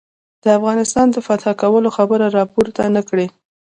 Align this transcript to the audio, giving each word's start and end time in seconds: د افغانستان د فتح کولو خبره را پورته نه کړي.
د 0.43 0.45
افغانستان 0.57 1.07
د 1.11 1.17
فتح 1.27 1.45
کولو 1.61 1.89
خبره 1.97 2.25
را 2.37 2.43
پورته 2.53 2.81
نه 2.95 3.01
کړي. 3.09 3.27